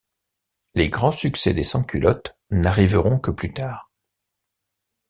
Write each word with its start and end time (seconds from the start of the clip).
Les 0.73 0.89
grands 0.89 1.11
succès 1.11 1.53
des 1.53 1.63
sans-culottes 1.63 2.35
n’arriveront 2.49 3.19
que 3.19 3.29
plus 3.29 3.53
tard. 3.53 3.91